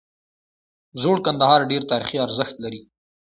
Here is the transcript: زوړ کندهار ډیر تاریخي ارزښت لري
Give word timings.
زوړ 1.01 1.17
کندهار 1.25 1.59
ډیر 1.71 1.81
تاریخي 1.91 2.17
ارزښت 2.25 2.55
لري 2.63 2.81